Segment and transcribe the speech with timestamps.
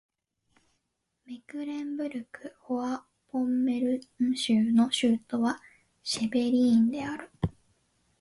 [1.27, 5.61] メクレンブルク＝フォアポンメルン州の州都は
[6.01, 7.29] シュヴェリーンである